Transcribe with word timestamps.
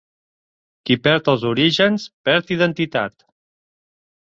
Qui 0.89 0.97
perd 1.09 1.29
els 1.35 1.45
orígens, 1.51 2.09
perd 2.31 2.59
identitat. 2.59 3.19